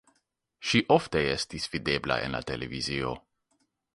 Ŝi 0.69 0.79
ofte 0.95 1.21
estis 1.33 1.69
videbla 1.75 2.19
en 2.29 2.35
la 2.39 2.41
televizio. 2.53 3.15